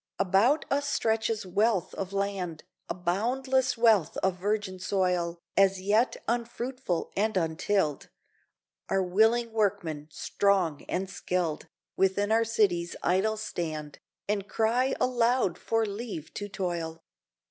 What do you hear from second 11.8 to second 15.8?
Within our cities idle stand, And cry aloud